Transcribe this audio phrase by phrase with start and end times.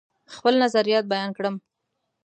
[0.35, 1.55] خپل نظریات بیان کړم.